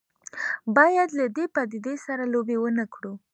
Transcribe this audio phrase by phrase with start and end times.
[0.77, 3.13] باید له دې پدیدې سره لوبې ونه کړو.